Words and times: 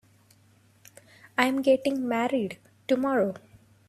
I'm 1.37 1.61
getting 1.61 2.07
married 2.07 2.57
tomorrow. 2.87 3.35